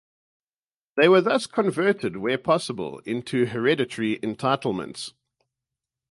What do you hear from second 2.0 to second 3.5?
where possible into